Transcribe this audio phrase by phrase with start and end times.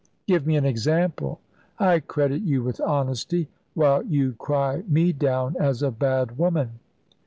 [0.25, 1.41] "Give me an example."
[1.77, 6.79] "I credit you with honesty, while you cry me down as a bad woman."